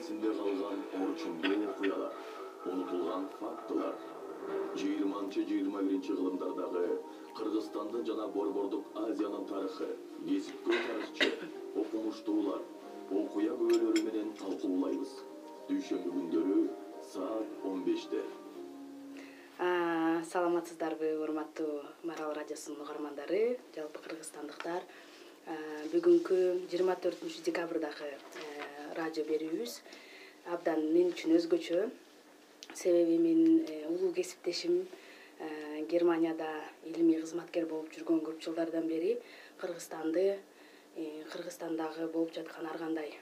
[0.00, 2.12] эсинде калган орчундуу окуялар
[2.64, 3.94] унутулган фактылар.
[4.80, 6.84] Жыйырманчы жыйырма биринчи кылымдардагы
[7.36, 9.88] кыргызстандын жана борбордук азиянын тарыхы
[10.26, 11.28] кесипкөй тарыхчы
[11.82, 12.62] окумуштуулар
[13.20, 15.12] окуя күбөлөрү менен талкуулайбыз
[15.68, 16.58] дүйшөмбү күндөрү
[17.12, 18.22] саат он беште.
[20.32, 24.88] Саламатсыздарбы урматтуу марал радиосунун угармандары жалпы кыргызстандыктар
[25.92, 26.40] бүгүнкү
[26.70, 28.10] жыйырма төртүнчү декабрдагы
[29.00, 29.80] радио берүүбүз.
[30.52, 31.88] Абдан мен үчүн өзгөчө.
[32.76, 34.84] Себеби менин э, улуу кесиптешим
[35.38, 36.48] э, германияда
[36.84, 39.16] илимий кызматкер болуп жүргөн көп жылдардан бери
[39.62, 43.16] кыргызстанды э, кыргызстандагы болуп жаткан ар кандай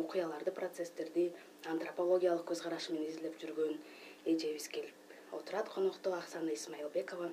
[0.00, 1.26] окуяларды процесстерди
[1.68, 3.76] антропологиялык көз караш менен изилдеп жүргөн
[4.24, 5.68] эжебиз келип отурат.
[5.68, 7.32] Конокто аксана исмаилбекова.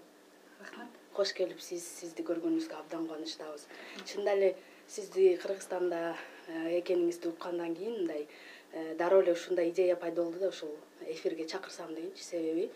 [0.59, 0.97] Рахмат.
[1.13, 3.69] Кош келипсиз сизди көргөнүбүзгө абдан кубанычтабыз.
[4.03, 4.49] Чынында эле
[4.87, 8.27] сизди кыргызстанда экениңизди уккандан кийин мындай
[8.97, 10.75] дароо эле ушундай идея пайда болду да ушул
[11.07, 12.69] эфирге чакырсам дегенчи себеби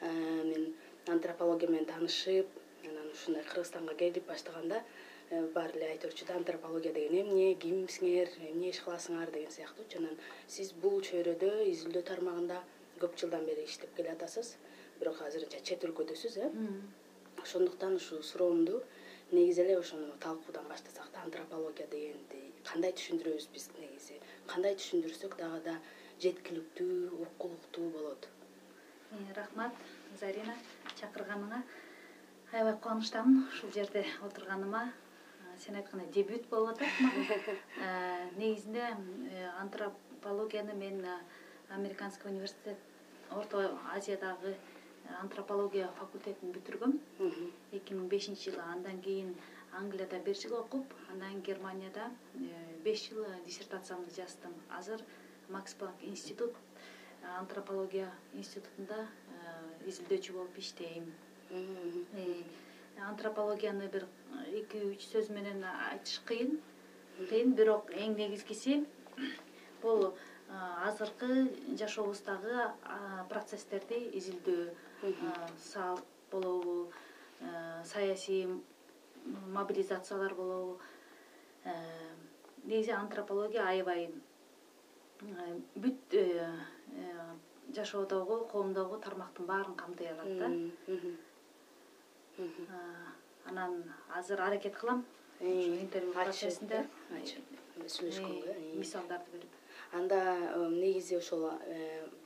[0.00, 0.08] э,
[0.44, 0.74] мен
[1.06, 2.46] антропология менен таанышып
[2.84, 4.82] анан ушундай кыргызстанга келип баштаганда
[5.30, 9.98] э, баары эле айтып да антропология деген эмне кимсиңер эмне иш кыласыңар деген сыяктуучу.
[9.98, 12.62] Анан сиз бул чөйрөдө изилдөө тармагында
[13.00, 14.56] көп жылдан бери иштеп келатасыз
[15.00, 16.50] бирок азырынча чет өлкөдөсүз э?
[17.42, 18.82] Ошондуктан ушул суроомду
[19.32, 24.20] негизи эле ошону талкуудан баштасак да антропология дегенди кандай түшүндүрөбүз биз негизи?
[24.50, 25.74] Кандай түшүндүрсөк дагы да
[26.24, 28.28] жеткиликтүү уккулуктуу болот?
[29.12, 29.74] Э, рахмат
[30.20, 30.54] зарина
[30.98, 31.60] чакырганыңа
[32.52, 34.84] аябай кубанычтамын ушул жерде отурганыма.
[34.88, 37.56] Э, сен айткандай дебют болуп атат мага.
[37.78, 38.96] Э, негизинде
[39.60, 41.04] антропологияны мен
[41.68, 42.78] американский университет
[43.30, 44.56] орто азиядагы
[45.20, 46.98] антропология факультетин бүтүргөм.
[47.72, 49.34] Эки миң бешинчи жылы андан кийин
[49.78, 52.10] англияда бир жыл окуп андан кийин германияда
[52.84, 54.54] беш жыл диссертациямды жаздым.
[54.70, 55.00] Азыр
[55.48, 56.52] макс планк институт
[57.22, 61.12] э, антропология институтунда э, изилдөөчү болуп иштейм.
[61.50, 62.42] Э,
[63.08, 64.06] антропологияны бир
[64.52, 66.60] эки үч сөз менен айтыш кыйын.
[67.30, 68.84] Кыйын бирок эң негизгиси
[69.82, 70.14] бул
[70.84, 72.68] азыркы жашообуздагы
[73.30, 75.14] процесстерди изилдөө
[75.58, 76.92] салт болобу
[77.84, 78.46] саясий
[79.24, 80.80] мобилизациялар болобу.
[82.64, 84.10] Негизи антропология аябай
[85.22, 86.50] Э, бүт э,
[86.96, 90.46] э, жашоодогу коомдогу тармактын баарын камтый алат да
[93.46, 95.04] анан азыр аракет кылам.
[95.40, 96.86] Интервью процессинде.
[97.74, 98.52] сүйлөшкөнгө.
[98.78, 99.54] Мисалдарды берип.
[99.92, 100.18] Анда
[100.70, 101.50] негизи ошол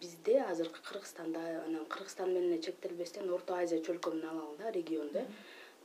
[0.00, 5.18] бизде азыркы кыргызстанда анан кыргызстан менен чектелбестен орто азия чөлкөмүн алалы да регионду.
[5.18, 5.26] Э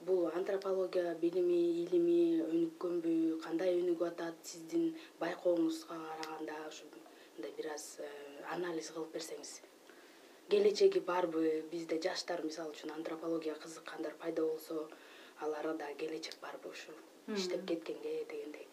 [0.08, 3.14] бул антропология билими илими өнүккөнбү
[3.46, 4.90] кандай өнүгүп атат сиздин
[5.22, 6.90] байкооңузга караганда ушу
[7.36, 8.10] мындай бир аз э,
[8.56, 9.62] анализ кылып берсеңиз.
[10.50, 14.88] Келечеги барбы бизде жаштар мисалы үчүн антропологияга кызыккандар пайда болсо
[15.40, 16.96] аларда келечек барбы ушул
[17.36, 18.68] иштеп кеткенге дегендей.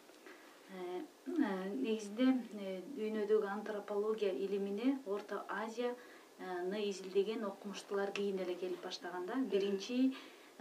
[0.71, 9.37] Э, э, негизинде дүйнөдөгү антропология илимине орто азияны изилдеген окумуштуулар кийин эле келип баштаган да.
[9.37, 10.15] Биринчи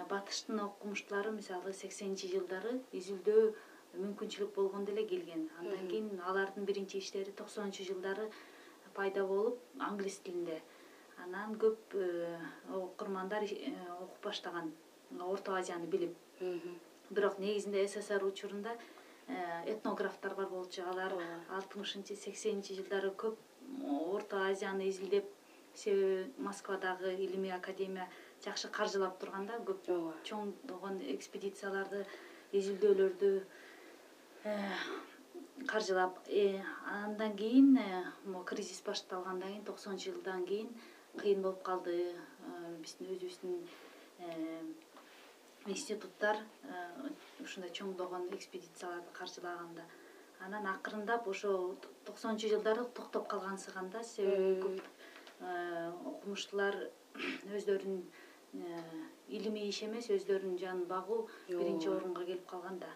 [0.10, 3.44] батыштын окумуштуулары мисалы сексенинчи жылдары изилдөө
[3.98, 5.50] мүмкүнчүлүк болгондо эле келген.
[5.60, 8.30] Андан кийин алардын биринчи иштери токсонунчу жылдары
[8.94, 10.62] пайда болуп англис тилинде.
[11.24, 12.38] Анан көп э,
[12.74, 14.72] окурмандар э, окуп баштаган
[15.20, 16.16] орто азияны билип.
[17.10, 18.78] Бирок негизинде ссср учурунда
[19.28, 20.84] э, этнографтар бар болчу.
[20.84, 21.16] Алар
[21.50, 23.36] алтымышынчы сексенинчи жылдары көп
[24.14, 25.26] орто азияны изилдеп
[25.74, 28.10] себеби москвадагы илимий академия
[28.46, 32.06] жакшы каржылап турган да көп ооба чоңдогон экспедицияларды
[32.60, 33.34] изилдөөлөрдү
[34.44, 34.58] Э,
[35.68, 40.70] каржылап э, андан кийин э, могу кризис башталгандан кийин токсонунчу жылдан кийин
[41.18, 42.16] кыйын болуп калды.
[42.80, 43.56] Биздин өзүбүздүн
[45.68, 46.38] институттар
[47.44, 49.84] ушундай чоңдогон экспедицияларды каржылаганда
[50.40, 51.76] анан акырындап ошо
[52.06, 54.80] токсонунчу жылдары токтоп калгансыган да себеби көп
[56.14, 56.80] окумуштуулар
[57.58, 58.04] өздөрүнүн
[59.30, 62.90] илимий иш эмес өздөрүнүн жанын багуу биринчи орунга келип калган да.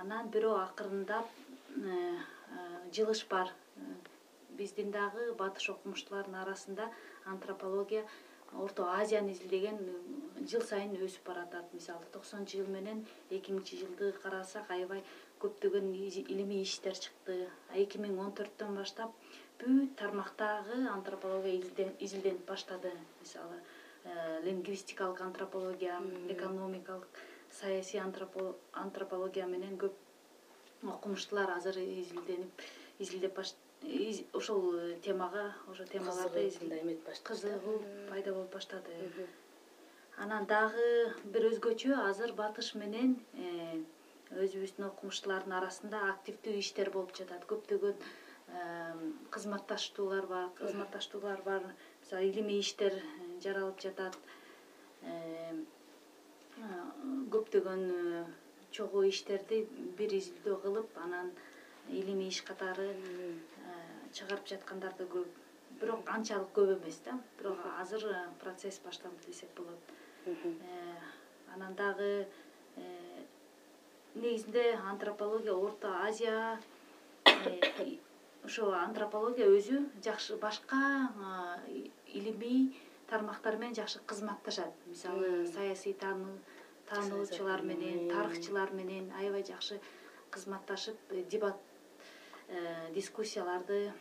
[0.00, 1.26] Анан бирок акырындап
[1.76, 3.52] э, э, жылыш бар.
[3.76, 3.80] Э,
[4.56, 6.88] биздин дагы батыш окумуштуулардын арасында
[7.26, 8.06] антропология
[8.54, 9.78] орто азияны изилдеген
[10.48, 11.72] жыл сайын өсүп баратат.
[11.74, 15.04] Мисалы токсонунчу жыл менен эки миңинчи жылды карасак аябай
[15.42, 17.50] көптөгөн илимий иштер чыкты.
[17.74, 19.12] Эки миң он төрттөн баштап
[19.60, 23.60] бүт тармактагы антропология изилденип баштады мисалы
[24.44, 27.08] лингвистикалык антропология экономикалык
[27.50, 29.94] саясий антропология менен көп
[30.96, 32.66] окумуштуулар азыр изилденип
[32.98, 33.38] изилдеп
[34.34, 34.62] ошол
[35.02, 36.48] темага ошо темаларды
[36.80, 37.24] эметип башташты.
[37.24, 38.92] кызыгуу пайда болуп баштады.
[40.16, 43.82] Анан дагы бир өзгөчө азыр батыш менен э,
[44.32, 47.44] өзүбүздүн окумуштуулардын арасында активдүү иштер болуп жатат.
[47.50, 48.00] Көптөгөн
[49.30, 51.62] кызматташтуулар бар кызматташтуулар бар.
[52.00, 54.16] Мисалы илимий иштер э, жаралып жатат.
[57.34, 58.24] Көптөгөн э,
[58.72, 59.64] чогуу иштерди
[59.98, 61.32] бир изилдөө кылып анан
[61.88, 62.88] илимий иш катары
[64.16, 65.28] чыгарып жаткандар да көп.
[65.80, 67.18] Бирок анчалык көп эмес да.
[67.38, 68.06] Бирок азыр
[68.40, 69.78] процесс башталды десек болот.
[71.54, 72.26] Анан дагы
[74.14, 76.58] негизинде антропология орто азия
[78.44, 80.80] ошо антропология өзү жакшы башка
[82.06, 82.72] илимий
[83.10, 89.80] тармактар менен жакшы кызматташат мисалы саясий таануучулар менен тарыхчылар менен аябай жакшы
[90.30, 91.56] кызматташып э, дебат
[92.48, 93.92] э, дискуссияларды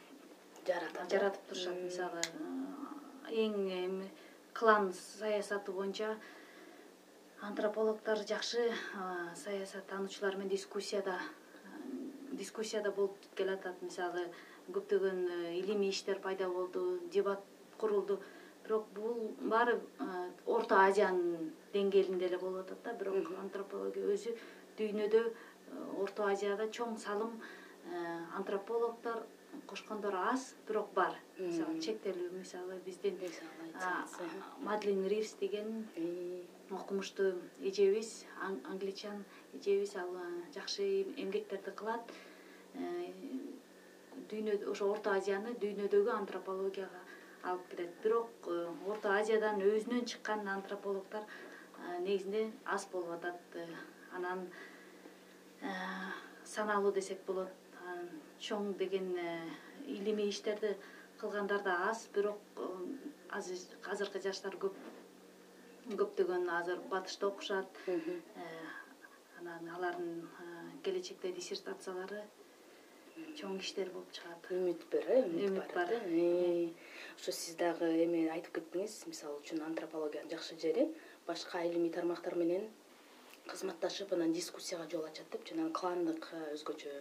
[0.67, 2.21] жаратып турушат мисалы
[3.29, 4.09] э, эң эми
[4.53, 6.15] клан саясаты боюнча
[7.41, 8.71] антропологдор жакшы
[9.45, 11.19] саясаттануучулар менен дискуссияда
[12.31, 14.25] дискуссияда болуп келатат мисалы
[14.73, 17.43] көптөгөн э, илимий иштер пайда болду дебат
[17.77, 18.19] курулду
[18.65, 19.77] бирок бул баары
[20.45, 22.93] орто азиянын деңгээлинде эле болуп атат да.
[22.99, 24.35] Бирок антропология өзү
[24.79, 25.23] дүйнөдө
[26.01, 27.39] орто азияда чоң салым
[28.39, 29.23] антропологдор
[29.67, 31.15] кошкондор аз бирок бар.
[31.39, 33.19] Мисалы чектелүү мисалы биздин
[34.63, 35.85] мадлин ривс деген
[36.71, 38.25] окумуштуу эжебиз
[38.71, 39.23] англичан
[39.53, 40.11] эжебиз ал
[40.55, 42.11] жакшы эмгектерди кылат.
[42.75, 43.11] Э,
[44.29, 47.04] дүйнөдө ошо орто азияны дүйнөдөгү антропологияга
[47.45, 47.91] алып келет.
[48.03, 48.55] Бирок э,
[48.89, 53.57] орто азиядан өзүнөн чыккан антропологдор э, негизинде аз болуп атат
[54.17, 54.47] анан
[56.43, 57.49] саналуу десек болот.
[58.39, 59.13] Чоң деген
[59.87, 60.75] илимий иштерди
[61.19, 62.07] кылгандар да аз.
[62.13, 62.39] Бирок
[63.31, 64.77] азыркы жаштар көп
[65.93, 67.81] көптөгөн азыр батышта окушат.
[67.87, 68.01] Э,
[69.39, 70.27] анан алардын
[70.83, 72.23] келечекте диссертациялары
[73.39, 74.47] чоң иштер болуп чыгат.
[74.51, 76.69] Үмүт бар э үмүт бар э.
[77.17, 80.87] ошо сиз дагы эме айтып кеттиңиз мисалы үчүн антропологиянын жакшы жери
[81.27, 82.67] башка илимий тармактар менен
[83.47, 86.93] кызматташып анан дискуссияга жол ачат деп жанагы кландык өзгөчө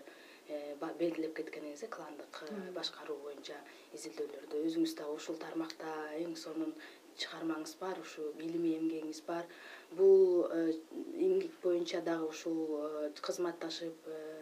[0.49, 2.43] э, белгилеп кеткениңиз э кландык
[2.79, 3.59] башкаруу боюнча
[3.95, 6.75] изилдөөлөрдө өзүңүз дагы ушул тармакта эң сонун
[7.19, 9.47] чыгармаңыз бар ушул илимий эмгегиңиз бар.
[9.99, 10.73] Бул э,
[11.15, 14.34] эмгек боюнча дагы ушул э, кызматташып э,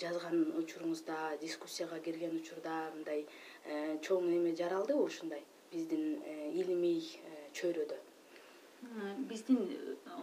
[0.00, 3.26] жазган учуруңузда дискуссияга кирген учурда мындай
[4.06, 5.44] чоң эме жаралдыбы ушундай.
[5.72, 6.18] Биздин
[6.54, 7.04] илимий
[7.54, 7.98] чөйрөдө.
[9.30, 9.62] Биздин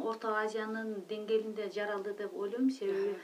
[0.01, 2.69] орто азиянын деңгээлинде жаралды деп ойлойм.
[2.71, 3.15] Себеби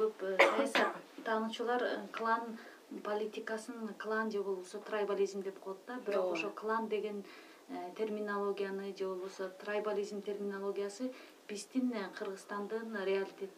[0.00, 1.86] көп саясаттануучулар
[2.18, 2.58] клан
[3.04, 6.00] политикасын клан же болбосо трайбализм деп коет да.
[6.06, 7.24] Бирок ошо клан деген
[7.72, 11.12] Э, терминологияны же болбосо трайбализм терминологиясы
[11.48, 13.50] биздин э, кыргызстандын реалитет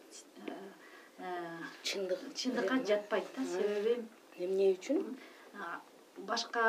[0.47, 0.51] э,
[1.83, 2.19] чындык.
[2.35, 3.93] чындыкка жатпайт да себеби
[4.37, 4.99] эмне үчүн?
[6.31, 6.63] Башка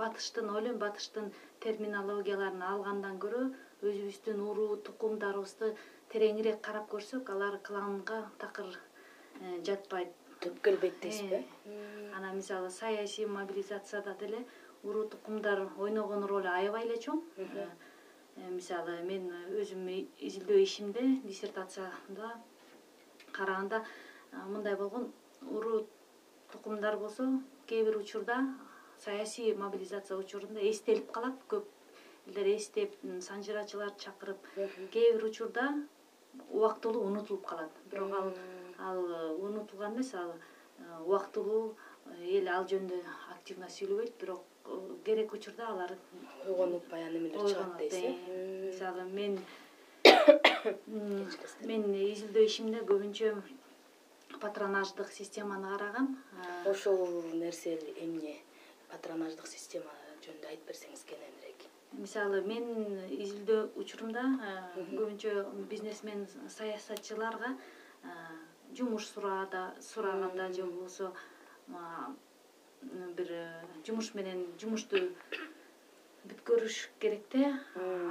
[0.00, 1.32] батыштын ойлойм батыштын
[1.64, 3.42] терминологияларын алгандан көрө
[3.82, 5.72] өзүбүздүн уруу тукумдарыбызды
[6.12, 8.78] тереңирээк карап көрсөк алар кланга такыр
[9.68, 10.12] жатпайт.
[10.40, 11.44] Түп келбейт дейсизби
[12.16, 14.44] анан мисалы саясий мобилизацияда деле
[14.84, 17.22] уруу тукумдар ойногон ролу аябай эле чоң.
[17.38, 17.66] Э,
[18.36, 19.88] э, мисалы мен өзүм
[20.28, 22.34] изилдөө ишимде диссертациямда
[23.36, 23.84] караганда
[24.32, 25.12] мындай болгон
[25.42, 25.86] уруу
[26.52, 27.24] тукумдар болсо
[27.66, 28.36] кээ бир учурда
[28.98, 31.36] саясий мобилизация учурунда эстелип калат.
[31.48, 31.64] Көп
[32.26, 32.96] элдер эстеп
[33.28, 34.40] санжырачыларды чакырып
[34.92, 35.68] кээ бир учурда
[36.50, 37.70] убактылуу унутулуп калат.
[37.90, 38.32] Бирок ал
[38.78, 40.34] ал э, унутулган эмес ал
[41.04, 41.76] убактылуу
[42.20, 43.00] эл ал жөнүндө
[43.36, 44.18] активно сүйлөбөйт.
[44.20, 44.44] Бирок
[45.04, 45.96] керек учурда алар
[46.46, 48.66] ойгонуп баягы немелер чыгат дейсиз э.
[48.66, 49.38] мисалы мен
[50.26, 53.32] мен изилдөө ишимде көбүнчө
[54.42, 56.08] патронаждык системаны карагам
[56.66, 58.36] ошол нерсе эмне?
[58.90, 59.92] Патронаждык система
[60.24, 61.66] жөнүндө айтып берсеңиз кененирээк.
[62.00, 62.66] Мисалы мен
[63.14, 64.24] изилдөө учурумда
[64.90, 66.26] көбүнчө бизнесмен
[66.58, 67.54] саясатчыларга
[68.74, 71.12] жумуш сураада сураганда же болбосо
[73.16, 75.00] бир э, жумуш менен жумушту
[76.26, 77.54] бүткөрүш керек да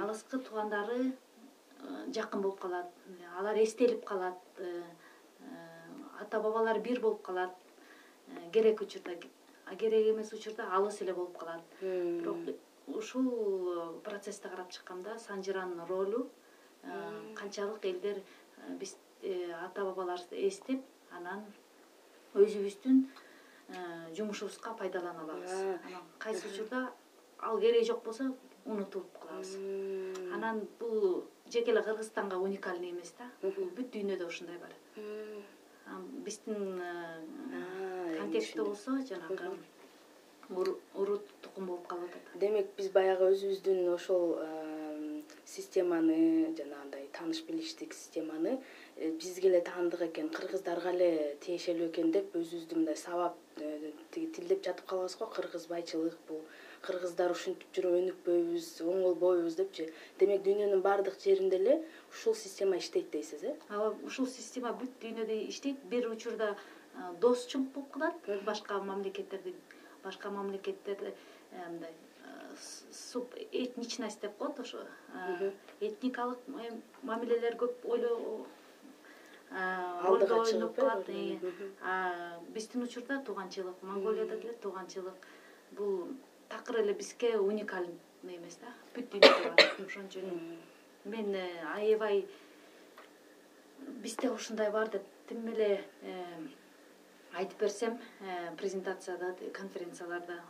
[0.02, 1.12] алыскы туугандары
[2.14, 2.92] жакын болуп калат.
[3.38, 4.38] Алар эстелип калат.
[4.58, 4.82] Э,
[6.20, 7.54] ата бабалар бир болуп калат.
[8.52, 9.12] Керек учурда
[9.66, 11.62] а керек эмес учурда алыс эле болуп калат.
[11.80, 16.28] Бирок ушул процессти карап чыкканда санжыранын ролу
[17.34, 18.22] канчалык элдер
[18.78, 21.42] биз ата бабаларыбызды эстеп анан
[22.34, 23.06] өзүбүздүн
[23.68, 26.92] э, жумушубузга пайдалана алабыз анан кайсы учурда
[27.40, 29.56] ал кереги жок болсо унутуп калабыз.
[30.34, 33.30] Анан бул жеке эле кыргызстанга уникальный эмес да.
[33.42, 34.72] Бүт дүйнөдө ушундай бар.
[36.26, 39.56] Биздин эми контекстте болсо жанагы
[40.50, 42.40] уру- тукум болуп калып атат.
[42.40, 44.36] Демек биз баягы өзүбүздүн ошол
[45.44, 48.60] системаны жанагындай тааныш билиштик системаны
[48.96, 54.26] э, бизге эле таандык экен кыргыздарга эле тиешелүү экен деп өзүбүздү мындай сабап э, тиги
[54.34, 55.26] тилдеп жатып калабыз го.
[55.26, 56.42] Кыргызбайчылык бул
[56.82, 59.88] кыргыздар ушинтип жүрүп өнүкпөйбүз оңолбойбуз депчи.
[60.20, 61.76] Демек дүйнөнүн баардык жеринде эле
[62.12, 63.54] ушул система иштейт дейсиз э?
[63.70, 65.82] Ооба ушул система бүт дүйнөдө иштейт.
[65.90, 66.56] Бир учурда
[67.20, 68.30] досчулук болуп калат.
[68.44, 69.54] Башка мамлекеттерди
[70.04, 71.14] башка мамлекеттерде
[71.52, 74.78] э, мындай э, с- субэтничность деп коет ошо
[75.80, 76.38] этникалык
[77.02, 78.46] мамилелер көп ойло
[79.50, 81.38] а, Алдыга ролдо чыгып, ойноп калат э.
[82.54, 85.14] биздин учурда тууганчылык монголияда деле тууганчылык
[85.72, 86.08] бул
[86.48, 90.30] такыр эле бизге уникальный эмес да бүт дүйнөдө бар ошон үчүн
[91.04, 92.26] мен э, аябай
[94.04, 96.14] бизде ушундай бар деп тим эле э,
[97.36, 100.40] айтып берсем э, презентацияда конференцияларда.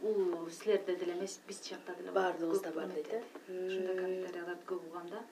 [0.00, 2.12] Бул силерде деле эмес биз жакта деле.
[2.12, 3.22] Баардыгыбызда бар дейт, э?
[3.48, 5.22] ушундай комментарияларды көп угам да.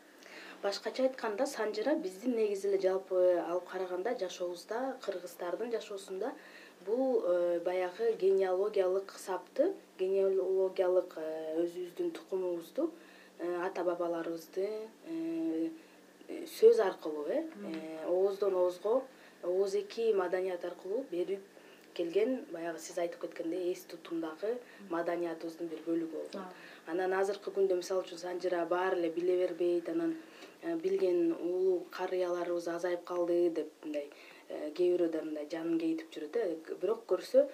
[0.63, 6.35] Башкача айтканда санжыра биздин негизи эле жалпы алып караганда жашообузда кыргыздардын жашоосунда
[6.87, 12.91] бул э, баягы генеалогиялык сапты генеалогиялык э, өзүбүздүн тукумубузду
[13.39, 14.69] э, ата бабаларыбызды
[16.59, 17.45] сөз аркылуу э
[18.09, 19.03] ооздон оозго
[19.43, 21.43] ооз эки маданият аркылуу берип
[21.95, 24.57] келген баягы сиз айтып кеткендей эс тутумдагы
[24.91, 26.49] маданиятыбыздын бир бөлүгү болгон
[26.87, 30.17] анан азыркы күндө мисалы үчүн санжыра баары эле биле бербейт анан
[30.83, 34.09] билген улуу карыяларыбыз азайып калды деп мындай
[34.49, 37.47] кээ бирөөдөр мындай жанын кейитип жүрөт э бирок көрсө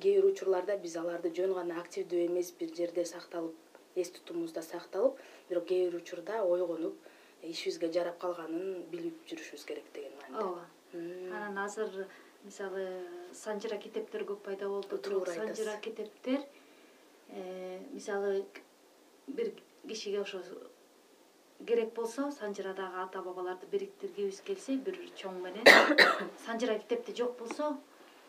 [0.00, 3.54] кээ бир учурларда биз аларды жөн гана активдүү эмес бир жерде сакталып
[3.96, 6.96] эс тутумубузда сакталып бирок кээ бир учурда ойгонуп
[7.42, 10.64] ишибизге жарап калганын билип жүрүшүбүз керек деген мааниде ооба.
[11.36, 12.06] Анан азыр
[12.44, 12.86] мисалы
[13.32, 14.98] санжыра китептер көп пайда болду.
[14.98, 15.56] Туура айтасыз.
[15.56, 16.40] санжыра китептер
[17.28, 18.44] э, мисалы
[19.26, 19.52] бир
[19.88, 20.42] кишиге ошо
[21.64, 25.64] керек болсо санжырадагы ата бабаларды бириктиргибиз келсе бир чоң менен.
[26.46, 27.76] Санжыра китепти жок болсо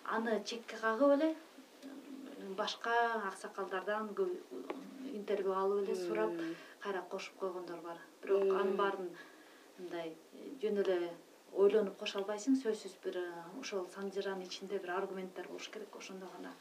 [0.06, 1.36] аны чекке кагып эле
[2.58, 2.94] башка
[3.28, 4.14] аксакалдардан
[5.14, 6.32] интервью алып эле сурап
[6.80, 7.98] кайра кошуп койгондор бар.
[8.24, 9.10] Бирок анын баарын
[9.78, 10.98] мындай э, жөн эле
[11.54, 13.26] ойлонуп кошо албайсың сөзсүз бир э,
[13.60, 16.54] ошол санжыранын ичинде бир аргументтер болуш керек ошондо гана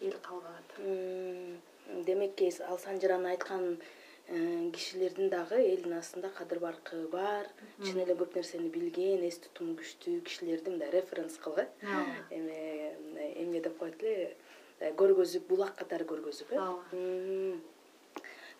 [0.00, 7.48] эл кабыл алат демек ал санжыраны айткан э, кишилердин дагы элдин астында кадыр баркы бар.
[7.82, 12.00] Чын эле көп нерсени билген эс тутуму күчтүү кишилерди мындай референс кылып э
[12.30, 12.96] эме
[13.42, 14.34] эмне деп коет эле
[14.80, 16.58] э, көргөзүп булак катары көргөзүп э.
[16.58, 17.60] Ооба.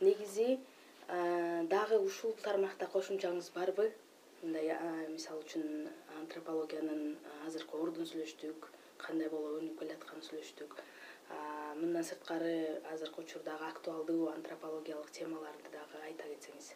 [0.01, 0.59] Негизи
[1.09, 3.91] а, дагы ушул тармакта кошумчаңыз барбы?
[4.43, 4.77] Мындай
[5.09, 7.17] мисалы үчүн антропологиянын
[7.47, 8.69] азыркы ордун сүйлөштүк
[8.99, 10.77] кандай болуп өнүгүп келатканын сүйлөштүк
[11.81, 16.75] мындан сырткары азыркы учурдагы актуалдуу антропологиялык темаларды дагы айта кетсеңиз.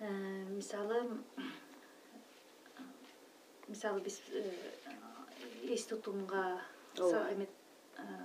[0.00, 0.08] Э,
[0.48, 1.02] мисалы
[3.66, 4.42] мисалы биз э,
[5.74, 6.60] эс тутумга
[6.96, 7.46] э,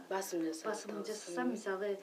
[0.09, 1.97] басым жасап басым жасасам мисалы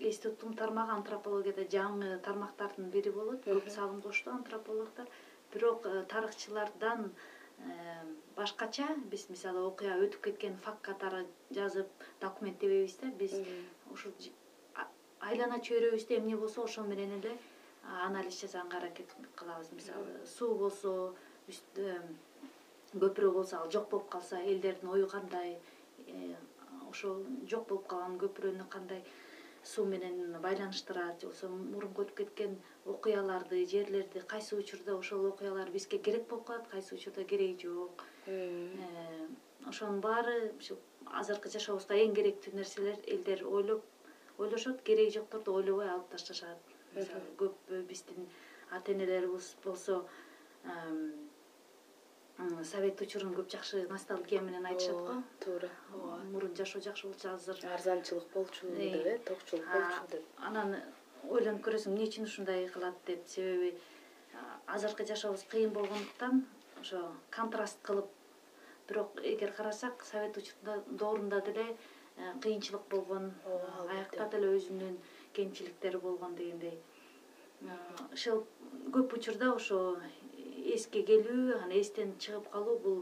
[0.00, 3.44] эс тутум тармагы антропологияда жаңы тармактардын бири болот.
[3.44, 5.06] Көп салым кошту антропологдор.
[5.52, 7.12] Бирок тарыхчылардан
[8.36, 11.24] башкача биз мисалы окуя өтүп кеткен факт катары
[11.56, 11.88] жазып
[12.20, 13.34] документтебейбиз да биз
[13.92, 14.12] ушул
[15.20, 17.32] айлана чөйрөбүздө эмне болсо ошол менен эле
[18.04, 19.70] анализ жасаганга аракет кылабыз.
[19.72, 21.14] Мисалы суу болсо
[21.48, 22.00] үст- э,
[22.94, 25.56] көпүрө болсо ал жок болуп калса элдердин ою кандай
[26.90, 29.02] ошол жок болуп калган көпүрөнү кандай
[29.66, 32.52] суу менен байланыштырат же болбосо мурунку өтүп кеткен
[32.92, 38.04] окуяларды жерлерди кайсы учурда ошол окуялар бизге керек болуп калат кайсы учурда кереги жок.
[38.26, 39.26] Э,
[39.66, 43.84] ошонун баары ушу азыркы жашообузда эң керектүү нерселер элдер ойлоп
[44.38, 46.58] ойлошот кереги жокторду ойлобой алып ташташат.
[46.94, 48.28] Мисалы көп биздин
[48.70, 50.04] ата энелерибиз болсо
[52.64, 55.70] совет учурун көп жакшы ностальгия менен айтышат го туура.
[55.94, 57.56] Ооба мурун жашоо жакшы болчу азыр.
[57.74, 60.24] Арзанчылык болчу Э, деп э токчулук болчу деп.
[60.38, 60.76] анан
[61.28, 63.26] ойлонуп көрөсүң эмне үчүн ушундай кылат деп.
[63.26, 63.78] Себеби
[64.66, 66.44] азыркы жашообуз кыйын болгондуктан
[66.80, 67.00] ошо
[67.30, 68.08] контраст кылып
[68.88, 71.76] бирок эгер карасак совет учурунда доорунда деле
[72.18, 73.96] э, кыйынчылык болгон Ооба, а, албетте.
[74.20, 74.96] аякта деле өзүнүн
[75.32, 76.78] кемчиликтери болгон дегендей.
[78.12, 78.44] Ошол
[78.92, 79.96] көп учурда ошо
[80.74, 82.98] эске келүү анан эстен чыгып калуу бул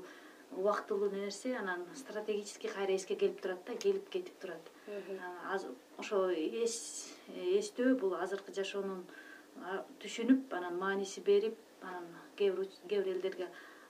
[0.57, 4.71] убактылуу нерсе анан стратегический кайра эске келип турат да келип кетип турат.
[5.99, 9.05] Ошо эс эстөө бул азыркы жашоонун
[10.03, 12.07] түшүнүп анан мааниси берип анан
[12.37, 13.49] кээ бир кээ бир элдерге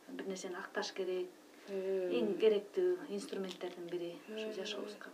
[0.09, 1.29] бир нерсени акташ керек.
[1.69, 5.13] Эң керектүү инструменттердин бири ушу жашообузга.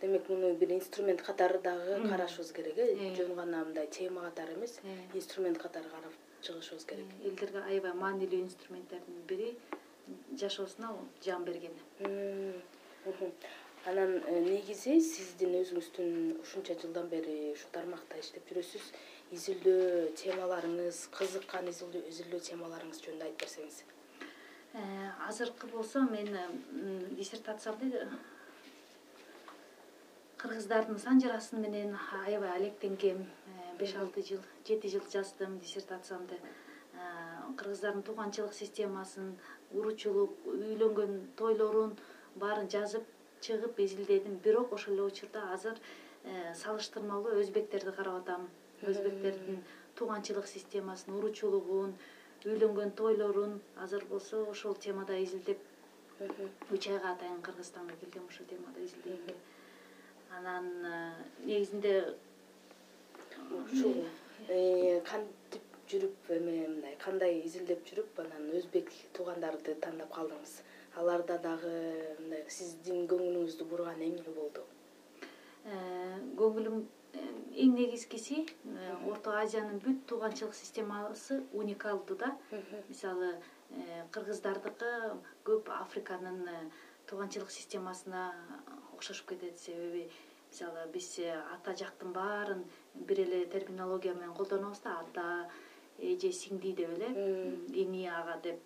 [0.00, 3.14] Демек муну бир инструмент катары дагы карашыбыз керек э.
[3.16, 4.80] Жөн гана мындай тема катары эмес.
[5.14, 6.14] Инструмент катары карап
[6.46, 9.54] чыгышыбыз керек элдерге аябай маанилүү инструменттердин бири
[10.42, 10.94] жашоосуна
[11.24, 11.74] жан берген
[13.86, 18.90] анан э, негизи сиздин өзүңүздүн ушунча жылдан бери ушу тармакта иштеп жүрөсүз
[19.36, 23.78] изилдөө темаларыңыз кызыккан изилдөө темаларыңыз жөнүндө айтып берсеңиз.
[24.74, 24.82] Э,
[25.28, 26.36] азыркы болсо мен
[27.16, 28.04] диссертациямды
[30.36, 36.36] кыргыздардын санжарасын менен аябай алектенгем э, беш алты жыл жети жыл жаздым диссертациямды.
[36.94, 37.00] Э,
[37.56, 39.36] кыргыздардын тууганчылык системасын
[39.72, 41.96] уручулук үйлөнгөн тойлорун
[42.36, 43.04] баарын жазып
[43.40, 44.36] чыгып изилдедим.
[44.44, 45.76] Бирок ошол эле учурда азыр
[46.24, 48.48] э, салыштырмалуу өзбектерди карап атам.
[48.82, 49.62] Өзбектердин
[49.96, 51.94] тууганчылык системасын уручулугун
[52.44, 55.58] үйлөнгөн тойлорун азыр болсо ошол темада изилдеп
[56.74, 59.34] үч айга атайын кыргызстанга келгем ушул темада изилдегенге
[60.38, 61.12] анан э,
[61.44, 62.14] негизинде
[63.58, 63.96] ушул
[65.10, 70.52] кантип жүрүп эме мындай кандай изилдеп жүрүп анан өзбек туугандарды тандап калдыңыз
[71.00, 71.72] аларда дагы
[72.20, 74.66] мындай сиздин көңүлүңүздү бурган эмне болду
[76.40, 76.78] көңүлүм
[77.64, 78.44] эң негизгиси
[79.10, 82.30] орто азиянын бүт тууганчылык системасы уникалдуу да
[82.88, 83.32] мисалы
[84.14, 84.92] кыргыздардыкы
[85.50, 86.70] көп африканын
[87.10, 88.24] тууганчылык системасына
[88.94, 90.06] окшошуп кетет себеби
[90.50, 92.64] мисалы биз э, ата жактын баарын
[92.94, 95.26] бир эле терминология менен колдонобуз да ата
[95.98, 97.10] эже сиңди деп эле
[97.82, 98.58] иний ага деп.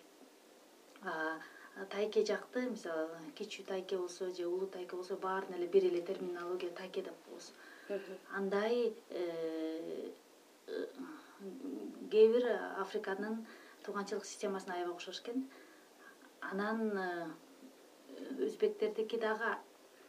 [1.91, 6.71] Тайке жакты мисалы кичүү тайке болсо же улуу тайке болсо баарын эле бир эле терминология
[6.71, 7.51] тайке деп коебуз.
[8.33, 10.11] Андай э,
[10.67, 10.85] э,
[12.11, 12.47] кээ бир
[12.81, 13.45] африканын
[13.83, 15.49] тууганчылык системасына аябай окшош экен.
[16.41, 16.79] Анан
[18.39, 19.57] өзбектердики дагы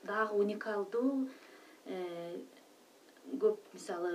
[0.05, 1.46] дагы уникалдуу э,
[1.87, 4.13] көп мисалы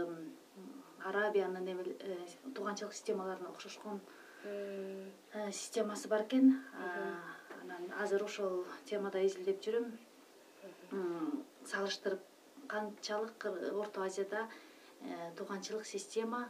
[1.05, 2.17] арабиянын эме э,
[2.55, 3.99] тууганчылык системаларына окшошкон
[4.43, 5.07] э,
[5.51, 6.63] системасы бар экен.
[7.61, 9.91] Анан азыр ошол темада изилдеп жүрөм.
[11.65, 12.21] Салыштырып
[12.67, 14.47] канчалык орто азияда
[15.37, 16.49] тууганчылык система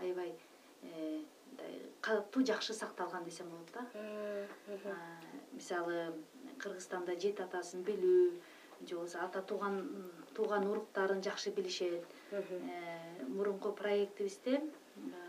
[0.00, 0.34] аябай
[0.82, 4.96] мындай катуу жакшы сакталган десем болот да.
[5.52, 6.14] Мисалы
[6.58, 8.32] кыргызстанда жети атасын билүү
[8.86, 12.04] же болбосо ата тууган тууган уруктарын жакшы билишет.
[12.32, 12.42] Э,
[13.28, 14.62] мурунку проектибизде э,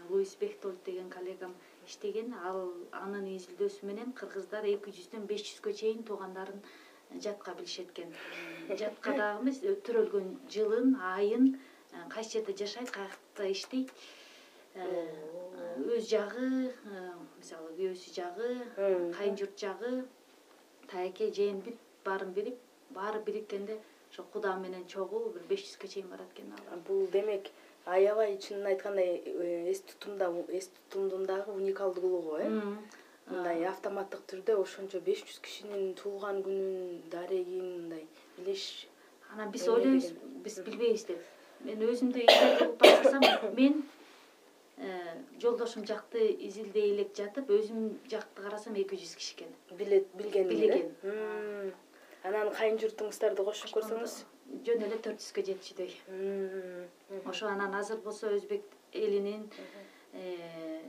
[0.10, 1.54] луис бехтольд деген коллегам
[1.86, 2.34] иштеген.
[2.45, 6.63] Ал анын изилдөөсү менен кыргыздар эки жүздөн беш жүзгө чейин туугандарын
[7.26, 8.15] жатка билишет экен.
[8.69, 11.52] Жатка дагы эмес төрөлгөн жылын айын
[11.91, 13.91] э, кайсы жерде жашайт каякта иштейт.
[14.71, 16.71] Өз жагы
[17.38, 18.52] мисалы күйөөсү жагы
[19.17, 20.06] кайын журт жагы
[20.88, 22.56] тайке жээн бүт баарын билип
[22.95, 23.76] баары бириккенде
[24.12, 27.47] ошо куда менен чогуу бир беш жүзгө чейин барат экен ал бул демек
[27.86, 32.50] аябай чынын айткандай э, эс тутумда эс тутумдун дагы уникалдуулугу э?
[33.30, 38.04] Мындай автоматтык түрдө ошончо беш жүз кишинин туулган күнүн дарегин мындай
[38.38, 38.88] билиш
[39.32, 40.12] анан биз ойлойбуз
[40.43, 41.21] биз билбейбиз деп.
[41.63, 42.26] Мен өзүмдү
[42.82, 43.24] баштасам
[43.60, 43.84] мен
[44.78, 49.56] э, жолдошум жакты изилдей элек жатып өзүм жакты карасам эки жүз киши экен.
[49.80, 50.91] Билет билген билген
[52.27, 54.17] анан кайын журтуңуздарды кошуп көрсөңүз.
[54.67, 55.91] Жөн эле төрт жүзгө жетчүдөй
[57.31, 59.45] ошо анан азыр болсо өзбек элинин
[60.13, 60.81] э,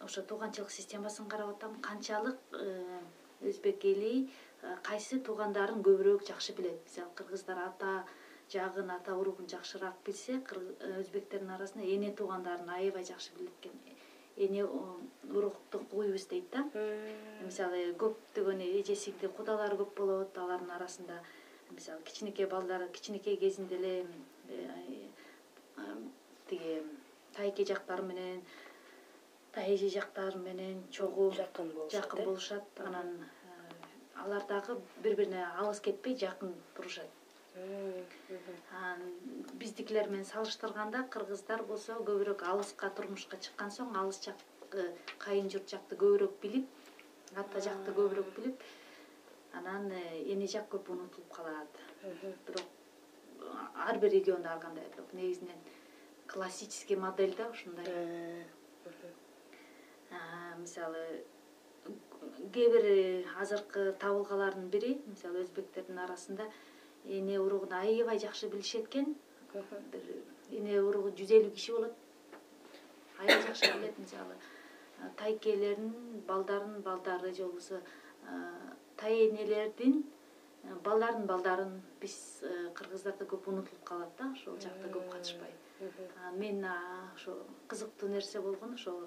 [0.00, 1.76] ошо тууганчылык системасын карап атам.
[1.82, 3.00] Канчалык э,
[3.42, 4.30] өзбек эли
[4.62, 6.80] э, кайсы туугандарын көбүрөөк жакшы билет.
[6.88, 8.04] Мисалы кыргыздар ата
[8.52, 10.40] жагын ата уругун жакшыраак билсе
[11.02, 13.97] өзбектердин арасында эне туугандарын аябай жакшы билет экен
[14.46, 16.64] эне уруктук уйубуз дейт да.
[17.44, 21.18] Мисалы көптөгөн эже сиңди кудалар көп болот алардын арасында
[21.70, 23.94] мисалы кичинекей балдар кичинекей кезинде эле
[26.48, 26.82] тиги
[27.36, 28.40] тайке жактары менен
[29.52, 32.24] тайэже жактары менен чогуу жакын болушат жакын э?
[32.24, 32.82] болушат.
[32.86, 33.12] Анан
[34.24, 37.17] алар дагы бири бирине алыс кетпей жакын турушат.
[39.60, 44.84] Биздикилер менен салыштырганда кыргыздар болсо көбүрөөк алыска турмушка чыккан соң алыс жакы
[45.24, 46.66] кайын журт жакты көбүрөөк билип
[47.42, 48.62] ата жакты көбүрөөк билип
[49.60, 52.68] анан э, эне жак көп унутулуп калат бирок
[53.86, 55.58] ар бир региондо ар кандай бирок негизинен
[56.26, 58.44] классический модель да ушундай э,
[60.58, 61.24] мисалы
[62.54, 62.84] кээ бир
[63.40, 66.44] азыркы табылгалардын бири мисалы өзбектердин арасында
[67.04, 69.16] эне уругун аябай жакшы билишет экен.
[69.52, 70.04] Бир
[70.50, 71.94] эне уругу жүз элүү киши болот.
[73.18, 74.34] Аябай жакшы билет мисалы
[75.16, 77.80] тайкелердин балдарынын балдары же болбосо
[78.96, 80.02] тай энелердин
[80.84, 82.16] балдарынын балдарын биз
[82.74, 85.52] кыргыздарда көп унутулуп калат да ошол жакта көп катышпай.
[86.34, 86.64] Мен
[87.14, 87.36] ошо
[87.68, 89.06] кызыктуу нерсе болгону ошол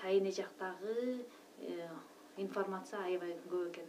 [0.00, 1.26] тай эне жактагы
[1.60, 1.88] э,
[2.36, 3.86] информация аябай көп экен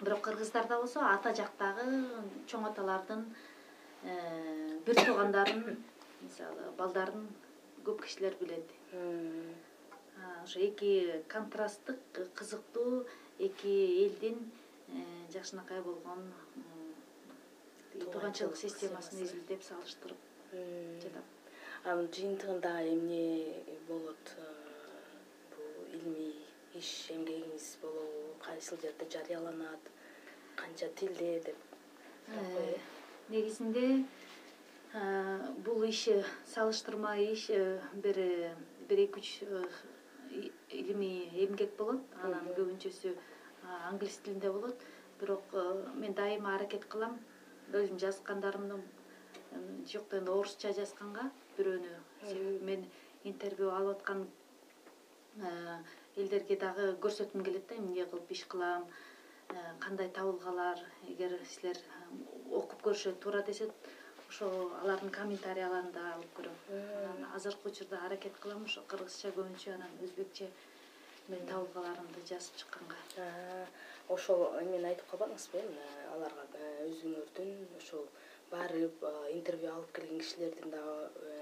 [0.00, 1.86] бирок кыргыздарда болсо ата жактагы
[2.50, 3.24] чоң аталардын
[4.04, 4.14] э,
[4.86, 5.64] бир туугандарын
[6.22, 7.26] мисалы балдарын
[7.84, 8.72] көп кишилер билет
[10.42, 13.04] ошо эки контрасттык кызыктуу
[13.38, 14.40] эки элдин
[15.32, 16.24] жакшынакай болгон
[17.98, 20.54] тууганчылык системасын изилдеп салыштырып
[21.04, 21.28] жатам
[21.84, 23.24] анын жыйынтыгында эмне
[23.88, 24.48] болот э,
[25.54, 29.90] бул илимий иш эмгегиңиз болобу кайсыл жерде жарыяланат
[30.56, 31.56] канча тилде деп
[32.28, 32.78] э,
[33.28, 34.04] негизинде
[35.64, 36.08] бул иш
[36.54, 37.48] салыштырма иш
[37.94, 38.16] бир
[38.88, 39.30] бир эки үч
[40.70, 42.00] илимий эмгек болот.
[42.22, 43.14] Анан көбүнчөсү
[43.90, 44.78] англис тилинде болот.
[45.20, 45.54] Бирок
[45.94, 47.18] мен дайыма аракет кылам.
[47.72, 48.80] Өзүм жазгандарымды
[49.86, 52.86] жок дегенде орусча жазганга бирөөнү себеби мен
[53.24, 54.26] интервью алып аткан
[56.22, 58.86] элдерге дагы көрсөткүм келет да эмне кылып иш кылам
[59.84, 61.80] кандай табылгалар эгер силер
[62.50, 63.70] окуп көрүшө туура десе
[64.30, 66.58] ошол алардын комментарияларын да алып көрөм.
[67.10, 70.46] Анан азыркы учурда аракет кылам ошо кыргызча көбүнчө анан өзбекче
[71.28, 73.00] менин табылгаларымды жазып чыкканга.
[74.16, 78.06] Ошол эмени айтып калбадыңызбы эми аларга э, өзүңөрдүн ошол
[78.52, 79.04] барып
[79.34, 81.34] интервью алып келген кишилердин дагы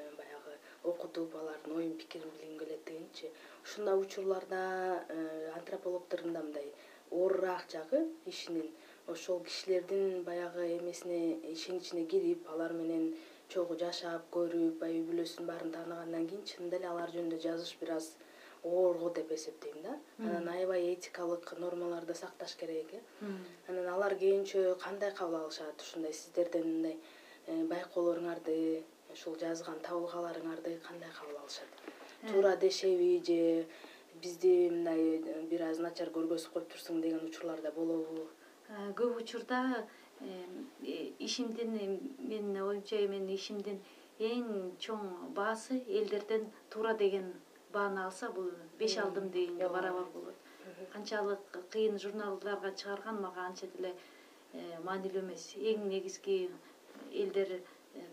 [0.85, 3.31] окутуп алардын оюн пикирин билгим келет дегенчи
[3.65, 6.73] ушундай учурларда э, антропологдордун да мындай
[7.11, 8.71] оорураак жагы ишинин
[9.07, 13.15] ошол кишилердин баягы эмесине ишеничине кирип алар менен
[13.49, 18.11] чогуу жашап көрүп үй бүлөсүнүн баарын тааныгандан кийин чынында эле алар жөнүндө жазыш бир аз
[18.65, 19.95] оор го деп эсептейм да.
[20.19, 23.01] Анан аябай этикалык нормаларды сакташ керек э.
[23.69, 25.81] Анан алар кийинчө кандай кабыл алышат?
[25.81, 26.99] Ушундай сиздерден мындай
[27.47, 28.83] э, байкоолоруңарды
[29.13, 31.69] ушул жазган табылгаларыңарды кандай кабыл алышат?
[32.23, 32.33] Э.
[32.33, 33.67] туура дешеби же
[34.23, 38.27] бизди мындай э, бир аз начар көргөзүп коюп турсуң деген учурлар да болобу?
[38.69, 39.87] Э, көп учурда
[40.83, 43.79] ишимдин менин оюмча менин ишимдин
[44.19, 45.05] эң чоң
[45.37, 47.33] баасы элдерден туура деген
[47.73, 50.35] бааны алса бул беш алдым дегенге барабар болот.
[50.93, 53.95] Канчалык кыйын журналдарга чыгарган мага анча деле
[54.83, 55.53] маанилүү эмес.
[55.55, 56.51] Эң негизги
[57.13, 57.61] элдер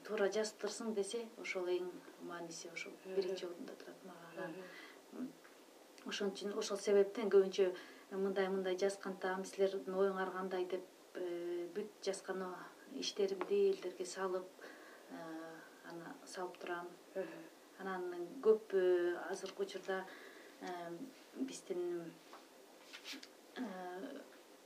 [0.08, 1.89] туура жазыптырсың десе ошол эң
[2.30, 4.48] мааниси ошол биринчи орунда турат мага.
[5.15, 5.30] Анан
[6.06, 7.71] ошон үчүн ошол себептен көбүнчө
[8.12, 12.43] мындай мындай жазгантам силердин оюңар кандай деп э, бүт жазган
[13.02, 14.67] иштеримди элдерге салып
[15.12, 15.24] э,
[15.91, 16.91] аны салып турам.
[17.80, 18.06] Анан
[18.45, 20.04] көп э, азыркы учурда
[21.36, 21.82] биздин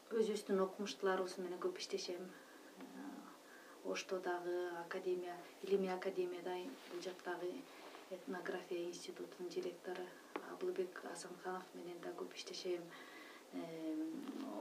[0.09, 2.29] өзүбүздүн окумуштууларыбыз менен көп иштешем
[3.91, 6.55] оштодагы академия илимий академияда
[6.91, 7.51] бул жактагы
[8.11, 10.03] этнография институтунун директору
[10.51, 12.83] абылбек асанханов менен да көп иштешем.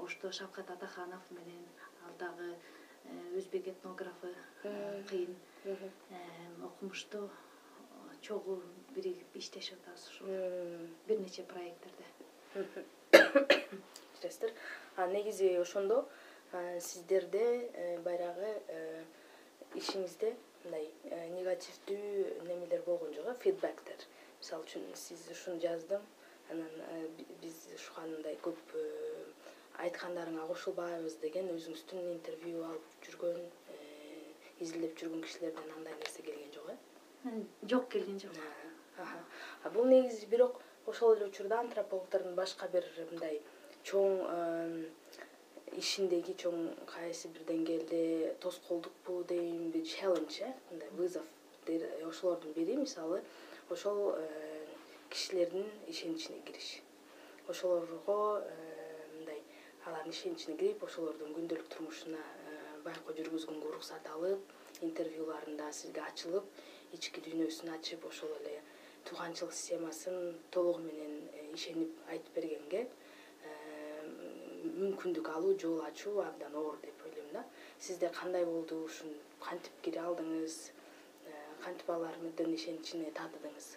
[0.02, 1.64] Ошто шавкат атаханов менен
[2.06, 2.54] ал дагы
[3.04, 5.36] э, өзбек этнографы э, кыйын.
[6.64, 7.28] Окумуштуу
[8.20, 8.62] чогуу
[8.94, 10.28] биригип иштешип атабыз ушул.
[11.06, 12.04] Бир нече проекттерде.
[14.14, 14.52] Иштесиздер
[14.96, 16.08] анан негизи ошондо
[16.80, 18.62] сиздерде э, баягы
[19.76, 20.88] ишиңизде мындай
[21.34, 24.06] негативдүү немелер болгон жок э фидбектер
[24.40, 26.02] мисалы үчүн сиз ушуну жаздым
[26.50, 27.08] анан э,
[27.42, 28.84] биз ушугандай көп э,
[29.84, 33.40] айткандарыңа кошулбайбыз деген өзүңүздүн интервью алып жүргөн
[33.74, 33.80] э,
[34.64, 36.78] изилдеп жүргөн кишилерден андай нерсе келген жок э?
[37.72, 38.40] Жок келген жок.
[39.74, 43.40] Бул негизи бирок ошол эле учурда антропологдордун башка бир мындай
[43.84, 44.24] чоң
[45.76, 51.26] ишиндеги чоң кайсы бир деңгээлде тоскоолдукпу дейинби челлендж э мындай вызов
[52.08, 53.22] ошолордун бири мисалы
[53.70, 54.14] ошол
[55.10, 56.82] кишилердин ишеничине кириш
[57.48, 58.42] ошолорго
[59.16, 59.42] мындай
[59.84, 62.22] алардын ишеничине кирип ошолордун күндөлүк турмушуна
[62.84, 64.56] байкоо жүргүзгөнгө уруксат алып
[64.88, 66.44] интервьюларында сизге ачылып
[66.96, 68.60] ички дүйнөсүн ачып ошол эле
[69.08, 72.86] тууганчылык системасын толугу менен ишенип айтып бергенге
[74.78, 77.44] мүмкүндүк алуу жол ачуу абдан оор деп ойлойм да.
[77.78, 80.58] Сизде кандай болду ушуну кантип кире алдыңыз?
[81.64, 83.76] Кантип алардын ишеничине татыдыңыз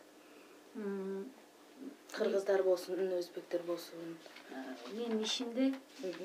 [2.14, 4.18] кыргыздар болсун өзбектер болсун.
[4.52, 5.74] Э, менин ишимде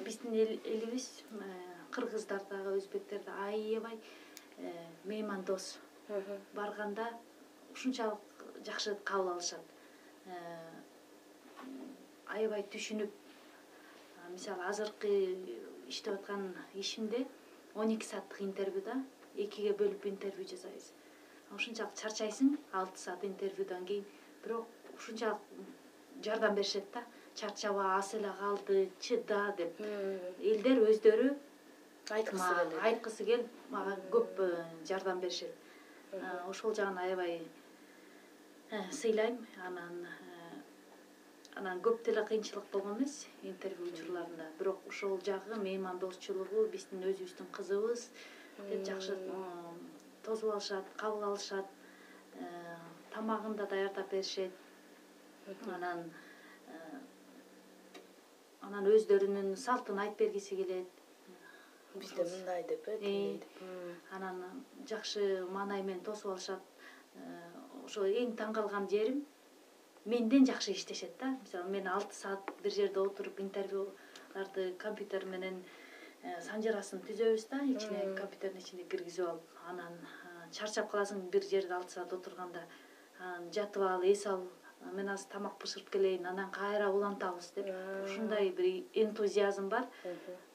[0.04, 1.44] биздин эл- элибиз э,
[1.90, 3.98] кыргыздар дагы өзбектер да аябай
[4.58, 4.72] э,
[5.04, 5.78] меймандос.
[6.54, 7.06] Барганда
[7.72, 8.18] ушунчалык
[8.66, 9.60] жакшы кабыл алышат.
[10.26, 10.32] Э,
[12.26, 13.10] аябай түшүнүп
[14.32, 15.10] мисалы азыркы
[15.88, 17.26] иштеп аткан ишимде
[17.74, 18.94] он эки сааттык интервьюда
[19.36, 20.92] экиге бөлүп интервью жасайбыз.
[21.54, 24.04] Ушунчалык чарчайсың алты саат интервьюдан кийин.
[24.42, 25.38] Бирок ушунчалык
[26.24, 29.80] жардам беришет да чарчаба аз эле калды чыда деп.
[30.40, 31.34] Элдер өздөрү
[32.10, 32.82] айткысы келет.
[32.82, 35.54] айткысы келип мага көп э, жардам беришет.
[36.12, 37.42] Э, ошол жагын аябай
[38.70, 40.06] э, сыйлайм анан
[41.56, 48.10] анан көп деле кыйынчылык болгон эмес интервью учурларында бирок ошол жагы меймандосчулугу биздин өзүбүздүн кызыбыз
[48.58, 49.40] деп жакшы э,
[50.22, 51.76] тосуп алышат кабыл алышат
[52.40, 52.76] Э,
[53.12, 54.52] тамагын да даярдап беришет.
[55.74, 56.00] Анан
[56.68, 56.98] э,
[58.66, 61.02] анан өздөрүнүн салтын айтып бергиси келет.
[61.94, 63.44] Бизде мындай деп э деп.
[63.60, 63.94] Мм.
[64.16, 64.42] анан
[64.88, 66.62] жакшы маанай менен тосуп алышат.
[67.14, 67.20] Э,
[67.84, 69.24] ошо эң таң калган жерим
[70.06, 71.36] менден жакшы иштешет да.
[71.42, 75.62] Мисалы мен алты саат бир жерде отуруп интервьюларды компьютер менен
[76.22, 77.60] э, санжырасын түзөбүз да.
[77.64, 79.98] Ичине компьютердин ичине киргизип алып анан
[80.52, 82.62] чарчап каласың бир жерде алты саат отурганда
[83.18, 84.46] анан жатып ал эс ал
[84.94, 87.72] мен азыр тамак бышырып келейин анан кайра улантабыз деп.
[88.04, 89.88] Ушундай бир энтузиазм бар.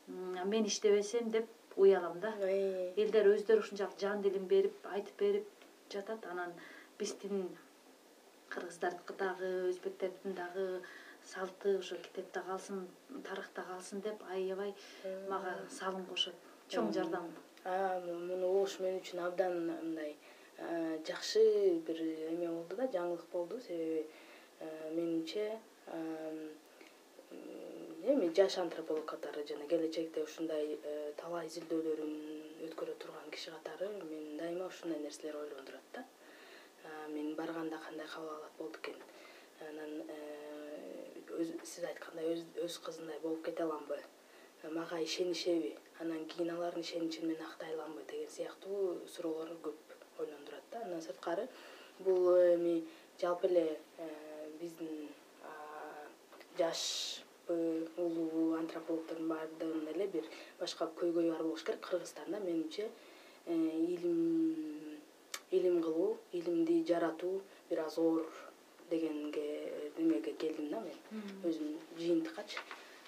[0.07, 2.31] Мен иштебесем деп уялам да.
[2.39, 5.47] Элдер өздөрү ушунчалык жан дилин берип айтып берип
[5.91, 6.53] жатат анан
[6.99, 7.49] биздин
[8.53, 10.65] кыргыздардыкы дагы өзбектердин дагы
[11.33, 12.87] салты ошо китепте калсын
[13.27, 14.73] тарыхта калсын деп аябай
[15.29, 16.35] мага салым кошот.
[16.69, 17.29] Чоң жардам.
[17.65, 20.15] Муну угуш мен үчүн абдан мындай
[21.07, 21.43] жакшы
[21.87, 23.59] бир эме болду да жаңылык болду.
[23.67, 24.05] Себеби
[24.95, 25.59] менимче
[28.03, 32.15] эми жаш антрополог катары жана келечекте ушундай э, талай изилдөөлөрүн
[32.67, 36.03] өткөрө турган киши катары мен дайыма ушундай нерселер ойлондурат да
[37.09, 38.95] мен барганда кандай кабыл алат болду экен?
[39.69, 43.99] Анан э, сиз айткандай өз, кызындай болуп кете аламбы?
[44.71, 45.77] Мага ишенишеби?
[45.99, 50.83] Анан кийин алардын ишеничин мен актай аламбы деген сыяктуу суроолор көп ойлондурат да.
[50.83, 51.47] Андан сырткары
[51.99, 52.85] бул эми
[53.19, 55.09] жалпы эле э, биздин
[56.57, 60.27] жашпы улуу антропологдордун баардыгынын эле бир
[60.59, 61.81] башка көйгөйү бар болуш керек.
[61.87, 62.89] Кыргызстанда менимче
[63.45, 64.60] э, илим
[65.51, 68.25] илим кылуу илимди жаратуу бир аз оор
[68.89, 70.97] дегенге немеге келдим да мен.
[71.43, 72.59] Өзүм жыйынтыккачы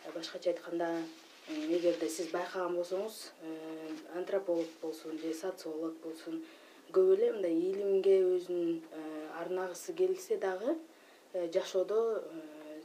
[0.05, 0.87] Э, башкача айтканда
[1.47, 3.51] эгерде сиз байкаган болсоңуз э,
[4.19, 6.41] антрополог болсун же социолог болсун
[6.91, 9.03] көп эле мындай илимге өзүн э,
[9.39, 10.75] арнагысы келсе дагы
[11.55, 12.01] жашоодо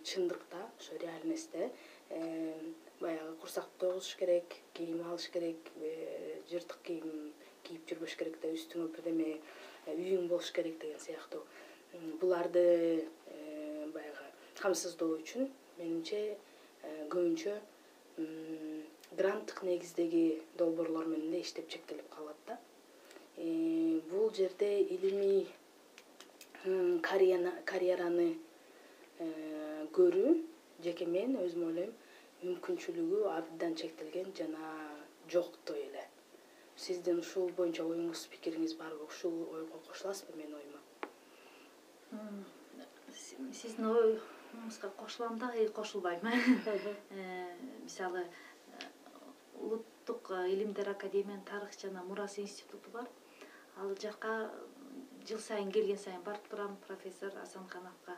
[0.04, 1.72] чындыкта ошо реальностьте
[3.00, 5.58] баягы курсакты тойгузуш керек кийим алыш керек
[6.50, 7.32] жыртык кийим
[7.68, 9.38] кийип жүрбөш керек да үстүңө бирдеме
[9.94, 11.44] үйүң болуш керек деген сыяктуу
[12.20, 12.64] буларды
[13.94, 14.26] баягы
[14.60, 16.22] камсыздоо үчүн менимче
[17.12, 17.54] көбүнчө
[19.18, 20.24] гранттык негиздеги
[20.58, 22.58] долбоорлор менен эле иштеп чектелип калат да.
[24.10, 25.46] Бул жерде илимий
[27.02, 28.28] карьераны
[29.94, 30.34] көрүү
[30.84, 31.94] жеке мен өзүм ойлойм
[32.42, 34.74] мүмкүнчүлүгү абдан чектелген жана
[35.30, 36.07] жоктой эле
[36.78, 40.80] сиздин ушул боюнча оюңуз пикириңиз барбы ушул ойго кошуласызбы менин оюма?
[43.60, 46.20] Сиздин оюңузга кошулам да и кошулбайм.
[47.10, 48.28] Э, мисалы э,
[49.54, 53.08] улуттук э, илимдер академиянын тарых жана мурас институту бар.
[53.76, 54.50] Ал жака
[55.28, 58.16] жыл сайын келген сайын барып турам профессор асанкановго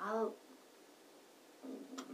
[0.00, 0.34] ал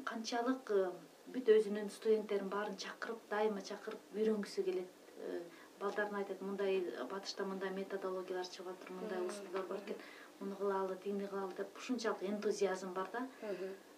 [0.09, 0.91] канчалык э,
[1.35, 5.41] бүт өзүнүн студенттерин баарын чакырып дайыма чакырып үйрөнгүсү келет Э,
[5.81, 6.81] балдарын айтат мындай
[7.11, 9.97] батышта мындай методологиялар чыгып атыр мындай усулдар бар экен
[10.41, 13.27] муну кылалы тигини кылалы деп ушунчалык энтузиазм бар да.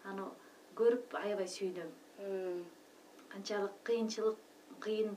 [0.04, 0.24] Аны
[0.80, 1.90] көрүп аябай сүйүнөм
[3.34, 4.38] канчалык кыйынчылык
[4.80, 5.16] кыйын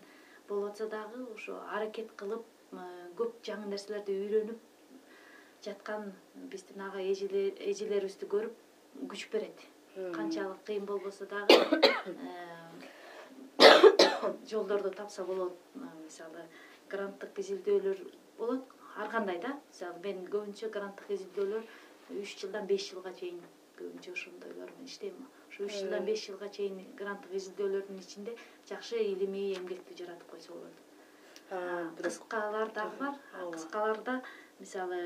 [0.49, 2.43] болуп атса дагы ошо аракет кылып
[2.73, 2.85] э,
[3.19, 4.59] көп жаңы нерселерди үйрөнүп
[5.65, 6.11] жаткан
[6.51, 8.55] биздин ага эжелер- эжелерибизди көрүп
[9.11, 9.67] күч берет.
[10.15, 11.53] Канчалык кыйын болбосо дагы
[12.05, 12.47] э,
[14.49, 16.45] жолдорду тапса болот Э, мисалы
[16.89, 17.99] гранттык изилдөөлөр
[18.37, 18.63] болот.
[18.97, 19.53] Ар кандай да?
[19.69, 21.67] Мисалы мен көбүнчө гранттык изилдөөлөр
[22.21, 23.41] үч жылдан беш жылга чейин
[23.77, 25.19] көбүнчө ошондойлор менен иштейм.
[25.49, 28.35] Ошо үч жылдан беш жылга чейин гранттык изилдөөлөрдүн ичинде
[28.69, 30.75] жакшы илимий эмгекти жаратып койсо болот.
[32.01, 33.19] Кыскалар дагы бар.
[33.53, 34.21] Кыскаларда
[34.59, 35.01] мисалы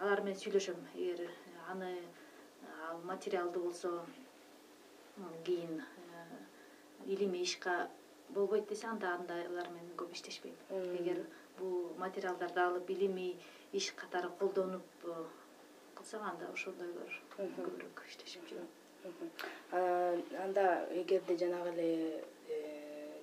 [0.00, 0.78] алар менен сүйлөшөм.
[0.94, 1.28] Эгер
[1.68, 1.96] аны
[2.88, 4.04] ал материалды болсо
[5.44, 5.82] кийин
[7.06, 7.90] илимий ишка
[8.34, 10.56] болбойт десе анда андайлар менен көп иштешпейм
[10.98, 11.24] эгер
[11.58, 13.36] бул материалдарды алып илимий
[13.72, 15.06] иш катары колдонуп
[15.96, 18.68] кылсак анда ошондойлор көбүрөөк иштешип жүрөм
[20.46, 20.66] анда
[21.02, 21.90] эгерде жанагы эле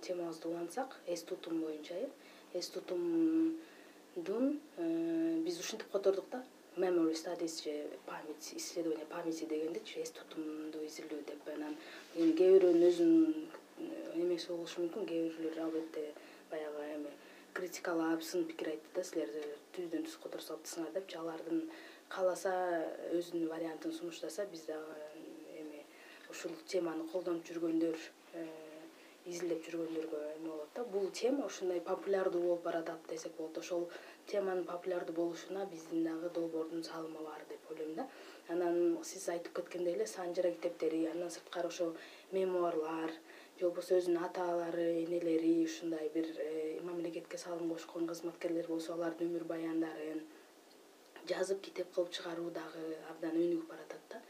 [0.02, 2.10] темабызды улантсак эс тутум боюнча э
[2.54, 4.45] эс тутумдун
[5.45, 6.43] биз ушинтип котордук да
[6.78, 11.76] memory studies же память исследование памяти дегендичи эс тутумду изилдөө деп анан
[12.15, 13.34] эми кээ бирөөнүн өзүнүн
[14.15, 15.06] эмеси болушу мүмкүн.
[15.10, 16.13] Кээ бирлер албетте
[16.52, 17.13] баягы эми
[17.54, 19.30] критикалап сын пикир айтты да силер
[19.76, 21.63] түздөн түз которо салыптырсыңар депчи алардын
[22.13, 22.54] кааласа
[23.18, 24.98] өзүнүн вариантын сунуштаса биз дагы
[25.62, 25.84] эми
[26.30, 27.98] ушул теманы колдонуп жүргөндөр
[28.39, 28.46] э,
[29.26, 30.84] изилдеп жүргөндөргө эме болот да.
[30.94, 33.58] Бул тема ушундай популярдуу болуп баратат десек болот.
[33.58, 33.89] Ошол
[34.28, 38.08] теманын популярдуу болушуна биздин дагы долбоордун салымы бар деп ойлойм да.
[38.50, 41.94] Анан сиз айтып кеткендей эле санжыра китептери андан сырткары ошо
[42.32, 43.12] мемуарлар
[43.60, 49.43] же болбосо өзүнүн аталары энелери ушундай бир э, мамлекетке салым кошкон кызматкерлер болсо алардын өмүр
[49.50, 50.22] баяндарын
[51.32, 54.22] жазып китеп кылып чыгаруу дагы абдан өнүгүп баратат да.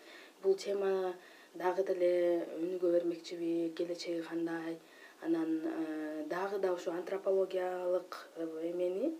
[0.42, 1.14] Бул тема
[1.62, 2.10] дагы деле
[2.58, 4.80] өнүгө бермекчиби келечеги кандай?
[5.22, 9.14] Анан э, дагы да ушу антропологиялык э, эмени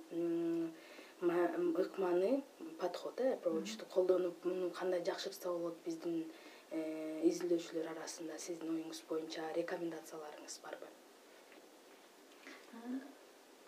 [1.22, 2.42] ыкманы
[2.80, 6.26] подход э approachту колдонуп муну кандай жакшыртса болот биздин
[6.72, 10.90] изилдөөчүлөр арасында сиздин оюңуз боюнча рекомендацияларыңыз барбы?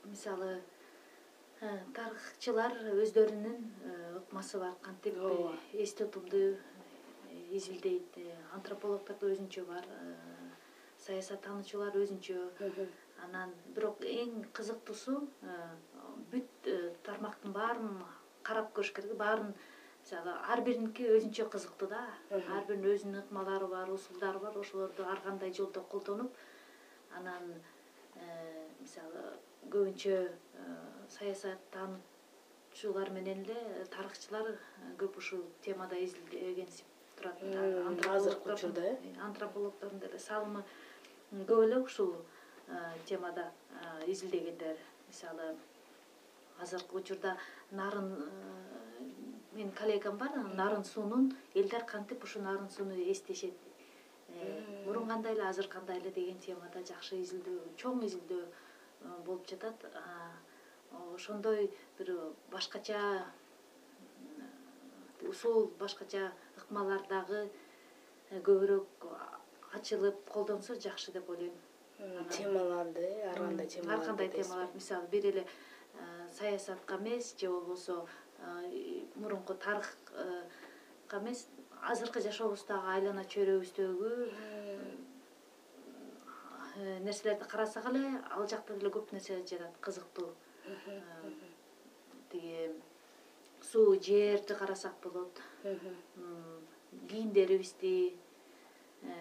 [0.05, 0.51] Мисалы
[1.97, 3.59] тарыхчылар өздөрүнүн
[4.21, 5.17] ыкмасы бар кантип
[5.73, 6.43] эс тутумду
[7.57, 8.17] изилдейт
[8.57, 9.87] антропологдордо өзүнчө бар
[11.05, 12.37] саясаттануучулар өзүнчө.
[13.25, 15.19] Анан бирок эң кызыктуусу
[16.31, 16.69] бүт
[17.05, 18.01] тармактын баарын
[18.47, 19.53] карап көрүш керек баарын
[20.01, 22.01] мисалы ар бириники өзүнчө кызыктуу да.
[22.31, 24.57] Ар биринин өзүнүн ыкмалары бар усулдары бар.
[24.57, 26.35] Ошолорду ар кандай жолдо колдонуп
[27.17, 27.53] анан
[28.81, 29.23] мисалы
[29.69, 30.15] көбүнчө
[31.15, 34.53] саясаттануучулар менен эле тарыхчылар
[35.01, 36.85] көп ушул темада изилдегенсип
[37.17, 37.43] турат
[38.15, 38.97] азыркы учурда э?
[39.27, 40.63] антропологдордун деле салымы
[41.31, 42.15] көп эле ушул
[43.05, 43.51] темада
[44.07, 45.55] изилдегендер мисалы
[46.59, 47.37] азыркы учурда
[47.71, 48.15] нарын
[49.51, 53.53] менин коллегам бар нарын суунун элдер кантип ушул нарын сууну эстешет?
[54.29, 58.45] Э, мурун кандай эле азыр кандай эле деген темада жакшы изилдөө чоң изилдөө
[59.25, 59.85] болуп жатат.
[61.15, 62.13] Ошондой бир
[62.51, 63.25] башкача
[65.27, 67.49] усул башкача ыкмалар дагы
[68.29, 69.05] э, көбүрөөк
[69.77, 71.53] ачылып колдонсо жакшы деп ойлойм.
[72.31, 74.69] Темаларды э ар кандай тема ар кандай темалар?
[74.73, 78.05] мисалы бир эле э, саясатка эмес же болбосо
[79.15, 81.47] мурунку тарыхка эмес
[81.93, 84.11] азыркы жашообуздагы айлана чөйрөбүздөгү
[87.07, 90.29] нерселерди карасак эле ал жакта деле көп нерсе жатат кызыктуу
[92.31, 92.71] тиги
[93.61, 95.41] суу жерди карасак болот.
[97.09, 98.13] Кийимдерибизди
[99.03, 99.13] э,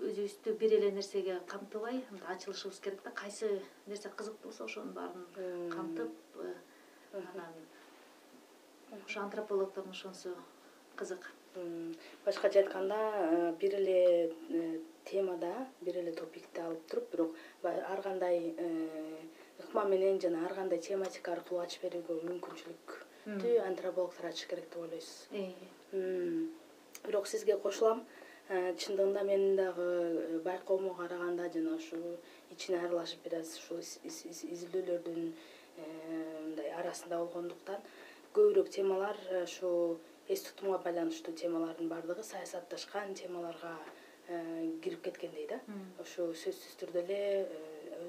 [0.00, 3.50] өзүбүздү бир эле нерсеге камтыбай мындай ачылышыбыз керек да кайсы
[3.86, 6.54] нерсе кызыктуу болсо ошонун баарын камтып э,
[7.12, 7.54] анан
[9.06, 10.34] ошо антропологдордун ошонусу
[10.96, 11.32] кызык.
[12.24, 18.54] Башкача айтканда э, бир эле темада бир эле топикти алып туруп бирок ар кандай
[19.58, 25.28] ыкма менен жана ар кандай тематика аркылуу ачып берүүгө мүмкүнчүлүктү антропологдор ачыш керек деп ойлойсуз.
[27.04, 28.04] Бирок сизге кошулам
[28.48, 31.98] э, чындыгында менин дагы э, байкоомо караганда жана ушу
[32.50, 35.32] ичине аралашып бир аз ушул изилдөөлөрдүн
[35.78, 35.86] э,
[36.82, 37.82] арасында болгондуктан
[38.34, 39.70] көбүрөөк темалар ушу
[40.28, 43.74] эс тутумга байланыштуу темалардын баардыгы саясатташкан темаларга
[44.82, 45.60] кирип кеткендей да
[46.02, 47.20] ошо сөзсүз түрдө эле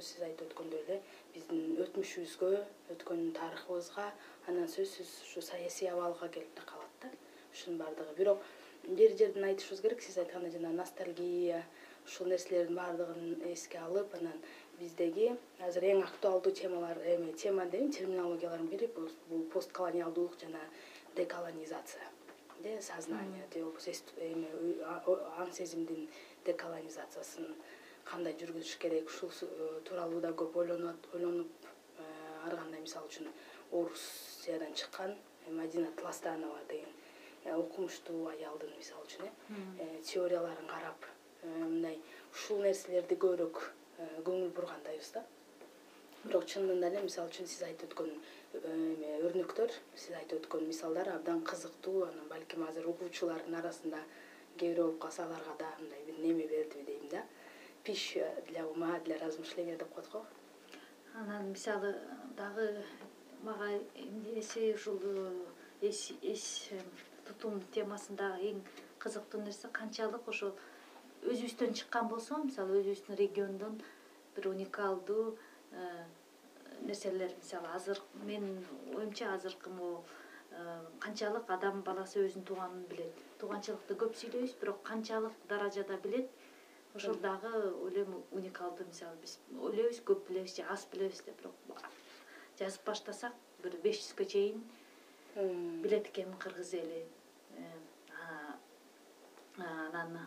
[0.03, 0.97] сиз айтып өткөндөй эле
[1.34, 2.49] биздин өтмүшүбүзгө
[2.95, 4.10] өткөн тарыхыбызга
[4.51, 7.11] анан сөзсүз ушу саясий абалга келип да калат да.
[7.53, 8.43] Ушунун баардыгы бирок
[8.97, 11.63] жер жерден айтышыбыз керек сиз айткандай жана ностальгия
[12.05, 14.43] ушул нерселердин баардыгын эске алып анан
[14.80, 15.27] биздеги
[15.67, 20.61] азыр эң актуалдуу темалар эми тема дейм терминологиялардын бири бул постколониалдуулук жана
[21.15, 22.07] деколонизация
[22.63, 23.91] э сознание же болбосо
[25.43, 26.07] аң сезимдин
[26.45, 27.55] деколонизациясын
[28.05, 31.67] кандай жүргүзүш керек ушул э, тууралуу да көп ойлонот ойлонуп
[31.99, 32.03] э,
[32.45, 33.27] ар кандай мисалы үчүн
[33.71, 35.11] орусиядан чыккан
[35.47, 36.93] э, мадина тластанова деген
[37.55, 41.05] окумуштуу аялдын мисалы үчүн э теорияларын карап
[41.43, 41.99] мындай
[42.34, 43.61] ушул нерселерди көбүрөөк
[44.00, 45.24] көңүл бургандайбыз да.
[46.24, 48.10] Бирок чынында эле мисалы үчүн сиз айтып өткөн
[48.70, 54.02] эме өрнөктөр сиз айтып өткөн мисалдар абдан кызыктуу анан балким азыр угуучулардын арасында
[54.58, 57.24] кээ бирөө болуп калса аларга да мындай бир неме бердиби дейм да.
[57.84, 60.26] Пища для ума для размышления деп коет го.
[61.14, 61.95] Анан мисалы
[62.38, 62.84] дагы
[63.43, 65.00] мага эмне эсе ушул
[65.82, 66.70] эс эс
[67.28, 68.62] тутум темасындагы эң
[69.00, 70.54] кызыктуу нерсе канчалык ошо
[71.28, 73.82] өзүбүздөн чыккан болсо мисалы өзүбүздүн региондон
[74.36, 75.38] бир уникалдуу
[75.72, 76.05] э,
[76.88, 78.65] нерселер мисалы азыр менин
[78.95, 80.03] оюмча азыркы могу
[80.51, 83.15] э, канчалык адам баласы өзүнүн тууганын билет.
[83.39, 86.30] Тууганчылыкты көп сүйлөйбүз бирок канчалык даражада билет.
[86.95, 87.51] Ошол дагы
[87.86, 91.84] ойлойм уникалдуу мисалы биз ойлойбуз көп билебиз же аз билебиз деп бирок
[92.59, 94.63] жазып баштасак бир беш жүзгө чейин
[95.84, 97.03] билет экен кыргыз эли
[99.66, 100.18] анан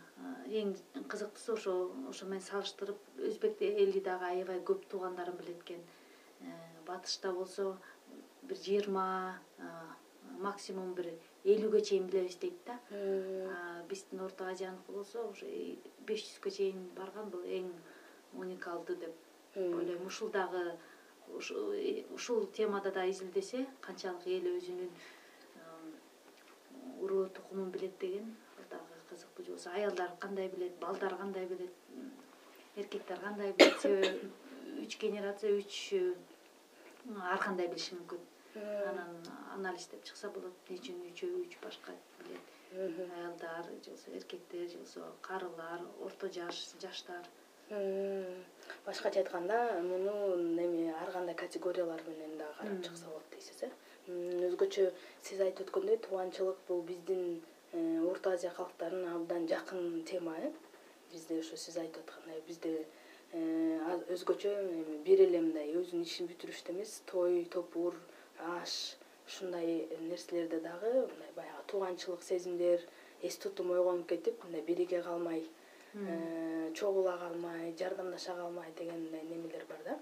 [0.61, 0.75] эң
[1.09, 1.75] кызыктуусу ошо
[2.11, 5.83] ошо менен салыштырып өзбек эли дагы аябай көп туугандарын билет экен
[6.41, 6.53] э,
[6.87, 7.77] батышта болсо
[8.43, 9.07] бир жыйырма
[10.41, 11.13] максимум бир
[11.45, 12.79] элүүгө чейин билебиз дейт да.
[13.89, 15.47] Биздин орто азияныкы болсо уже
[16.07, 17.71] беш жүзгө чейин барган бул эң
[18.35, 20.07] уникалдуу деп ойлойм.
[20.07, 20.77] Ушул дагы
[22.15, 24.91] ушул темада да изилдесе канчалык эл өзүнүн
[27.03, 28.35] уруу тукумун билет деген
[29.13, 31.73] кызыктуу же болбосо аялдар кандай билет балдар кандай билет
[32.77, 34.31] эркектер кандай билет себеби
[34.83, 35.95] үч генерация үч
[37.33, 38.23] ар кандай билиши мүмкүн.
[38.89, 39.13] Анан
[39.55, 40.55] анализдеп чыкса болот.
[40.69, 42.51] Эмне үчүн үчөө үч башка билет?
[42.73, 47.29] Аялдар же болбосо эркектер же болбосо карылар орто жаш жаштар.
[48.87, 53.71] Башкача айтканда муну эме ар кандай категориялар менен дагы карап чыкса болот дейсиз э?
[54.49, 54.91] Өзгөчө
[55.23, 60.53] сиз айтып өткөндөй тууганчылык бул биздин э, орто азия калктарына абдан жакын тема э.
[61.13, 62.87] Бизде ошо сиз айтып аткандай бизде
[63.33, 67.01] э, өзгөчө эми бир эле мындай өзүнүн ишин бүтүрүштө эмес.
[67.07, 67.97] Той топур
[68.39, 68.97] аш
[69.27, 72.85] ушундай нерселерде дагы мындай баягы тууганчылык сезимдер
[73.23, 75.47] эс тутум ойгонуп кетип мындай бириге калмай
[75.95, 79.99] э, чогула калмай жардамдаша калмай деген мындай немелер бар да.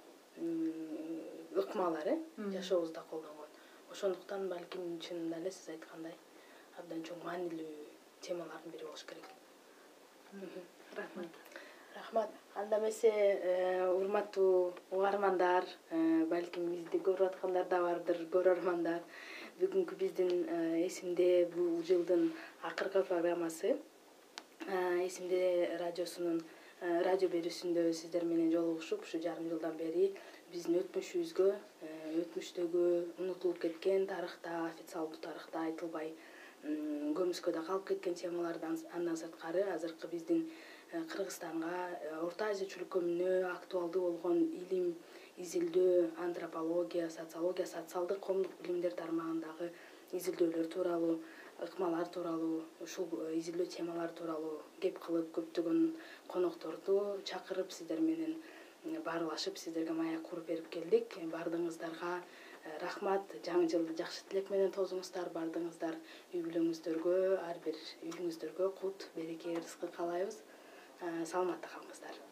[1.55, 3.47] Ыкмалар э жашообузда колдонгон.
[3.93, 6.14] Ошондуктан балким чынында эле сиз айткандай
[6.79, 7.71] абдан чоң маанилүү
[8.25, 9.27] темалардын бири болуш керек.
[10.97, 11.41] Рахмат.
[11.97, 12.31] Рахмат.
[12.55, 19.03] Анда эмесе э, урматтуу угармандар э, балким бизди көрүп аткандар да бардыр көрөрмандар
[19.61, 22.33] бүгүнкү биздин э, эсимде бул жылдын
[22.71, 23.77] акыркы программасы
[25.07, 26.43] эсимде радиосунун
[27.07, 30.11] радио берүүсүндө сиздер менен жолугушуп ушу жарым жылдан бери
[30.53, 31.49] биздин өтмүшүбүзгө
[32.25, 32.85] өтмүштөгү
[33.23, 36.12] унутулуп кеткен тарыхта официалдуу тарыхта айтылбай
[36.62, 40.44] көмүскөдө калып кеткен темалардан андан сырткары азыркы биздин
[40.92, 44.88] Э, кыргызстанга э, орто азия чөлкөмүнө актуалдуу болгон илим
[45.44, 45.92] изилдөө
[46.24, 49.68] антропология социология социалдык коомдук билимдер тармагындагы
[50.18, 51.14] изилдөөлөр тууралуу
[51.66, 55.80] ыкмалар тууралуу ушул э, изилдөө темалары тууралуу кеп кылып көптөгөн
[56.34, 56.96] конокторду
[57.32, 58.34] чакырып сиздер менен
[59.06, 61.20] баарлашып сиздерге маек куруп берип келдик.
[61.36, 62.16] Баардыгыңыздарга
[62.83, 65.97] рахмат жаңы жылды жакшы тилек менен тосуңуздар баардыгыңыздар
[66.33, 70.43] үй бүлөңүздөргө ар бир үйүңүздөргө кут береке ырыскы каалайбыз
[71.01, 72.30] саламатта калыңыздар